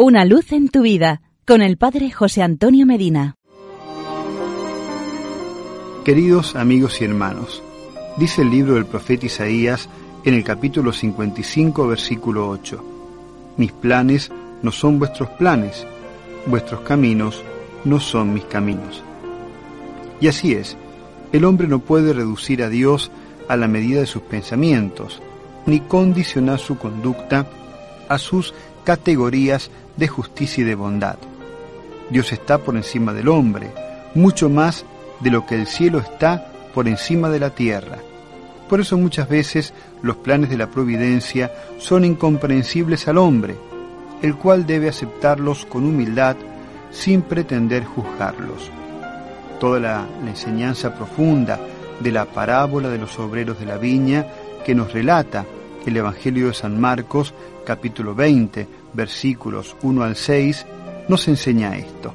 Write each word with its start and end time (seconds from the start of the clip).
Una 0.00 0.24
luz 0.24 0.52
en 0.52 0.68
tu 0.68 0.82
vida 0.82 1.22
con 1.44 1.60
el 1.60 1.76
Padre 1.76 2.12
José 2.12 2.40
Antonio 2.40 2.86
Medina. 2.86 3.34
Queridos 6.04 6.54
amigos 6.54 7.00
y 7.00 7.04
hermanos, 7.04 7.64
dice 8.16 8.42
el 8.42 8.50
libro 8.50 8.74
del 8.74 8.86
profeta 8.86 9.26
Isaías 9.26 9.88
en 10.24 10.34
el 10.34 10.44
capítulo 10.44 10.92
55, 10.92 11.88
versículo 11.88 12.48
8, 12.48 12.84
Mis 13.56 13.72
planes 13.72 14.30
no 14.62 14.70
son 14.70 15.00
vuestros 15.00 15.30
planes, 15.30 15.84
vuestros 16.46 16.82
caminos 16.82 17.42
no 17.84 17.98
son 17.98 18.32
mis 18.32 18.44
caminos. 18.44 19.02
Y 20.20 20.28
así 20.28 20.52
es, 20.52 20.76
el 21.32 21.44
hombre 21.44 21.66
no 21.66 21.80
puede 21.80 22.12
reducir 22.12 22.62
a 22.62 22.68
Dios 22.68 23.10
a 23.48 23.56
la 23.56 23.66
medida 23.66 23.98
de 23.98 24.06
sus 24.06 24.22
pensamientos, 24.22 25.20
ni 25.66 25.80
condicionar 25.80 26.60
su 26.60 26.78
conducta 26.78 27.48
a 28.08 28.16
sus 28.16 28.54
categorías 28.88 29.70
de 29.98 30.08
justicia 30.08 30.62
y 30.62 30.64
de 30.64 30.74
bondad. 30.74 31.16
Dios 32.08 32.32
está 32.32 32.56
por 32.56 32.74
encima 32.74 33.12
del 33.12 33.28
hombre, 33.28 33.70
mucho 34.14 34.48
más 34.48 34.86
de 35.20 35.30
lo 35.30 35.44
que 35.44 35.56
el 35.56 35.66
cielo 35.66 35.98
está 35.98 36.50
por 36.72 36.88
encima 36.88 37.28
de 37.28 37.38
la 37.38 37.50
tierra. 37.50 37.98
Por 38.66 38.80
eso 38.80 38.96
muchas 38.96 39.28
veces 39.28 39.74
los 40.00 40.16
planes 40.16 40.48
de 40.48 40.56
la 40.56 40.70
providencia 40.70 41.52
son 41.76 42.06
incomprensibles 42.06 43.06
al 43.08 43.18
hombre, 43.18 43.56
el 44.22 44.36
cual 44.36 44.66
debe 44.66 44.88
aceptarlos 44.88 45.66
con 45.66 45.84
humildad 45.84 46.36
sin 46.90 47.20
pretender 47.20 47.84
juzgarlos. 47.84 48.70
Toda 49.60 49.80
la, 49.80 50.06
la, 50.24 50.30
enseñanza 50.30 50.94
profunda 50.94 51.60
de 52.00 52.10
la 52.10 52.24
parábola 52.24 52.88
de 52.88 52.96
los 52.96 53.18
obreros 53.18 53.60
de 53.60 53.66
la 53.66 53.76
viña 53.76 54.24
que 54.64 54.74
nos 54.74 54.94
relata 54.94 55.44
el 55.84 55.94
Evangelio 55.94 56.46
de 56.46 56.54
San 56.54 56.80
Marcos 56.80 57.34
capítulo 57.66 58.14
20 58.14 58.77
versículos 58.92 59.76
1 59.82 60.02
al 60.02 60.16
6, 60.16 60.66
nos 61.08 61.28
enseña 61.28 61.76
esto. 61.76 62.12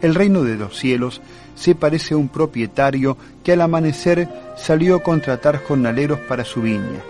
El 0.00 0.14
reino 0.14 0.42
de 0.42 0.56
los 0.56 0.76
cielos 0.76 1.20
se 1.54 1.74
parece 1.74 2.14
a 2.14 2.16
un 2.16 2.28
propietario 2.28 3.16
que 3.44 3.52
al 3.52 3.60
amanecer 3.60 4.28
salió 4.56 4.96
a 4.96 5.02
contratar 5.02 5.62
jornaleros 5.62 6.18
para 6.20 6.44
su 6.44 6.62
viña. 6.62 7.00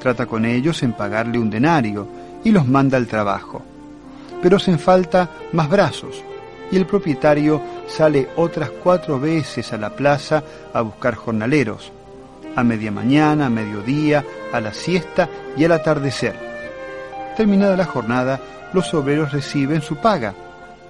Trata 0.00 0.26
con 0.26 0.44
ellos 0.44 0.82
en 0.82 0.92
pagarle 0.92 1.38
un 1.38 1.50
denario 1.50 2.06
y 2.44 2.52
los 2.52 2.66
manda 2.66 2.96
al 2.96 3.08
trabajo. 3.08 3.62
Pero 4.40 4.56
hacen 4.58 4.78
falta 4.78 5.30
más 5.52 5.68
brazos 5.68 6.22
y 6.70 6.76
el 6.76 6.86
propietario 6.86 7.60
sale 7.88 8.28
otras 8.36 8.70
cuatro 8.70 9.18
veces 9.18 9.72
a 9.72 9.78
la 9.78 9.90
plaza 9.90 10.44
a 10.72 10.80
buscar 10.82 11.16
jornaleros, 11.16 11.90
a 12.54 12.62
media 12.62 12.92
mañana, 12.92 13.46
a 13.46 13.50
mediodía, 13.50 14.24
a 14.52 14.60
la 14.60 14.72
siesta 14.72 15.28
y 15.56 15.64
al 15.64 15.72
atardecer 15.72 16.47
Terminada 17.38 17.76
la 17.76 17.84
jornada, 17.84 18.40
los 18.72 18.92
obreros 18.94 19.30
reciben 19.30 19.80
su 19.80 19.94
paga, 19.94 20.34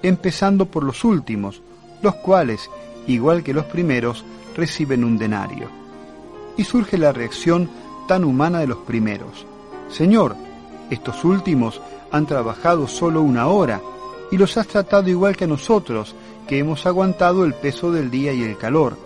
empezando 0.01 0.65
por 0.65 0.83
los 0.83 1.03
últimos, 1.03 1.61
los 2.01 2.15
cuales, 2.15 2.71
igual 3.05 3.43
que 3.43 3.53
los 3.53 3.65
primeros, 3.65 4.25
reciben 4.55 5.03
un 5.03 5.15
denario. 5.19 5.69
Y 6.57 6.63
surge 6.63 6.97
la 6.97 7.11
reacción 7.11 7.69
tan 8.07 8.23
humana 8.23 8.61
de 8.61 8.65
los 8.65 8.79
primeros. 8.79 9.45
Señor, 9.91 10.35
estos 10.89 11.23
últimos 11.23 11.81
han 12.11 12.25
trabajado 12.25 12.87
solo 12.87 13.21
una 13.21 13.45
hora 13.45 13.79
y 14.31 14.37
los 14.39 14.57
has 14.57 14.65
tratado 14.65 15.07
igual 15.07 15.37
que 15.37 15.43
a 15.43 15.47
nosotros, 15.47 16.15
que 16.47 16.57
hemos 16.57 16.83
aguantado 16.87 17.45
el 17.45 17.53
peso 17.53 17.91
del 17.91 18.09
día 18.09 18.33
y 18.33 18.41
el 18.41 18.57
calor. 18.57 18.97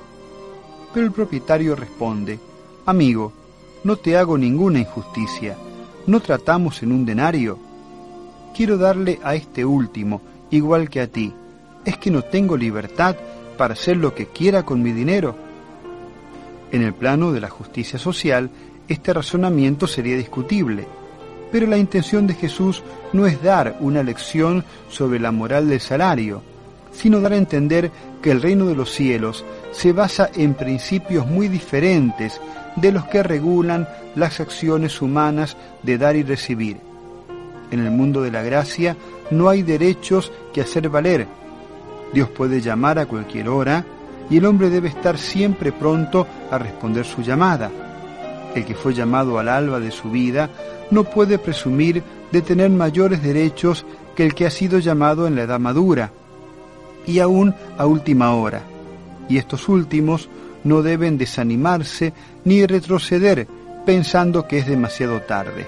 Pero 0.94 1.06
el 1.06 1.12
propietario 1.12 1.76
responde, 1.76 2.40
Amigo, 2.86 3.34
no 3.84 3.98
te 3.98 4.16
hago 4.16 4.38
ninguna 4.38 4.80
injusticia 4.80 5.58
¿No 6.06 6.20
tratamos 6.20 6.84
en 6.84 6.92
un 6.92 7.06
denario? 7.06 7.58
Quiero 8.54 8.78
darle 8.78 9.20
a 9.24 9.36
este 9.36 9.64
último, 9.64 10.22
igual 10.52 10.90
que 10.90 11.00
a 11.00 11.08
ti. 11.08 11.34
¿Es 11.86 11.98
que 11.98 12.12
no 12.12 12.24
tengo 12.24 12.58
libertad 12.58 13.16
para 13.58 13.74
hacer 13.74 13.96
lo 13.96 14.14
que 14.14 14.26
quiera 14.26 14.64
con 14.64 14.84
mi 14.84 14.92
dinero? 14.92 15.34
En 16.74 16.82
el 16.82 16.94
plano 16.94 17.32
de 17.32 17.40
la 17.40 17.50
justicia 17.50 17.98
social, 17.98 18.50
este 18.90 19.14
razonamiento 19.14 19.88
sería 19.88 20.18
discutible, 20.18 20.86
pero 21.54 21.68
la 21.68 21.78
intención 21.78 22.28
de 22.28 22.34
Jesús 22.34 22.84
no 23.14 23.26
es 23.26 23.42
dar 23.42 23.78
una 23.80 24.04
lección 24.04 24.66
sobre 24.90 25.20
la 25.20 25.32
moral 25.32 25.70
del 25.70 25.80
salario, 25.80 26.42
sino 26.94 27.20
dar 27.20 27.34
a 27.34 27.38
entender 27.38 27.92
que 28.22 28.32
el 28.32 28.42
reino 28.42 28.66
de 28.66 28.76
los 28.76 28.92
cielos 28.92 29.44
se 29.72 29.92
basa 29.92 30.30
en 30.36 30.54
principios 30.54 31.28
muy 31.28 31.48
diferentes 31.48 32.40
de 32.76 32.92
los 32.92 33.06
que 33.06 33.24
regulan 33.24 33.88
las 34.16 34.40
acciones 34.40 35.02
humanas 35.02 35.58
de 35.82 35.98
dar 35.98 36.16
y 36.16 36.24
recibir. 36.24 36.78
En 37.72 37.80
el 37.80 37.92
mundo 37.92 38.22
de 38.22 38.32
la 38.32 38.44
gracia 38.44 38.96
no 39.32 39.50
hay 39.50 39.64
derechos 39.64 40.32
que 40.54 40.62
hacer 40.62 40.90
valer. 40.90 41.28
Dios 42.14 42.30
puede 42.30 42.62
llamar 42.62 43.00
a 43.00 43.08
cualquier 43.08 43.50
hora 43.50 43.84
y 44.30 44.38
el 44.38 44.46
hombre 44.46 44.70
debe 44.70 44.90
estar 44.90 45.18
siempre 45.18 45.72
pronto 45.72 46.28
a 46.52 46.58
responder 46.58 47.06
su 47.06 47.22
llamada. 47.22 47.72
El 48.56 48.66
que 48.66 48.76
fue 48.76 48.94
llamado 48.94 49.40
al 49.40 49.50
alba 49.50 49.80
de 49.80 49.90
su 49.90 50.12
vida 50.12 50.50
no 50.92 51.04
puede 51.04 51.40
presumir 51.40 52.04
de 52.32 52.42
tener 52.44 52.70
mayores 52.70 53.24
derechos 53.24 53.86
que 54.16 54.24
el 54.24 54.36
que 54.36 54.46
ha 54.46 54.52
sido 54.52 54.78
llamado 54.78 55.26
en 55.26 55.36
la 55.36 55.44
edad 55.44 55.60
madura 55.60 56.12
y 57.06 57.20
aún 57.20 57.54
a 57.78 57.86
última 57.86 58.34
hora. 58.36 58.62
Y 59.30 59.38
estos 59.38 59.70
últimos 59.70 60.30
no 60.64 60.82
deben 60.82 61.18
desanimarse 61.18 62.14
ni 62.46 62.66
retroceder 62.66 63.48
pensando 63.86 64.48
que 64.48 64.60
es 64.60 64.68
demasiado 64.68 65.22
tarde. 65.22 65.68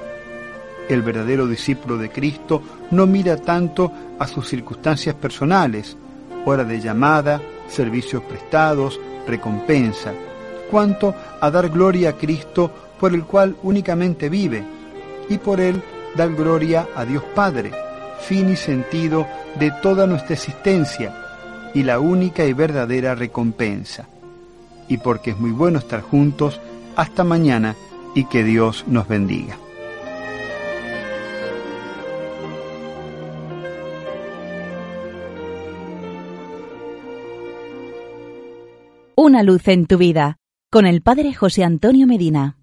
El 0.87 1.01
verdadero 1.01 1.47
discípulo 1.47 1.97
de 1.97 2.09
Cristo 2.09 2.61
no 2.91 3.07
mira 3.07 3.37
tanto 3.37 3.91
a 4.19 4.27
sus 4.27 4.47
circunstancias 4.47 5.15
personales, 5.15 5.97
hora 6.45 6.63
de 6.63 6.79
llamada, 6.79 7.41
servicios 7.67 8.23
prestados, 8.23 8.99
recompensa, 9.27 10.13
cuanto 10.69 11.15
a 11.41 11.49
dar 11.49 11.69
gloria 11.69 12.09
a 12.09 12.13
Cristo 12.13 12.71
por 12.99 13.13
el 13.13 13.23
cual 13.23 13.55
únicamente 13.63 14.29
vive, 14.29 14.63
y 15.27 15.37
por 15.39 15.59
él 15.59 15.81
dar 16.15 16.33
gloria 16.33 16.87
a 16.95 17.03
Dios 17.03 17.23
Padre, 17.33 17.71
fin 18.21 18.49
y 18.49 18.55
sentido 18.55 19.27
de 19.59 19.71
toda 19.81 20.05
nuestra 20.05 20.35
existencia, 20.35 21.24
y 21.75 21.83
la 21.83 21.99
única 21.99 22.45
y 22.45 22.53
verdadera 22.53 23.13
recompensa 23.13 24.07
y 24.87 24.97
porque 24.97 25.31
es 25.31 25.39
muy 25.39 25.51
bueno 25.51 25.79
estar 25.79 26.01
juntos. 26.01 26.59
Hasta 26.95 27.23
mañana 27.23 27.75
y 28.13 28.25
que 28.25 28.43
Dios 28.43 28.85
nos 28.87 29.07
bendiga. 29.07 29.57
Una 39.17 39.43
luz 39.43 39.67
en 39.67 39.85
tu 39.87 39.97
vida 39.97 40.37
con 40.71 40.85
el 40.85 41.01
Padre 41.01 41.33
José 41.33 41.63
Antonio 41.63 42.07
Medina. 42.07 42.57